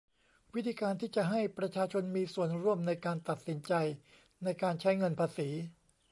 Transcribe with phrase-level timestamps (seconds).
[0.53, 3.73] วิธีการที่จะให้ประชาชนมีส่วนร่วมในการตัดสินใจ
[4.43, 5.49] ในการใช้เงินภาษี